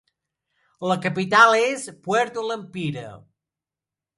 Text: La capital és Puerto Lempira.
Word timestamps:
La 0.91 0.95
capital 1.03 1.53
és 1.59 1.85
Puerto 2.07 2.47
Lempira. 2.49 3.05